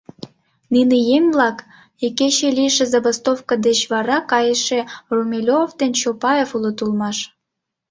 [0.73, 1.57] Нине еҥ-влак
[2.05, 4.79] икече лийше забастовка деч вара кайыше
[5.15, 7.17] Румелёв ден Чолпаев улыт улмаш.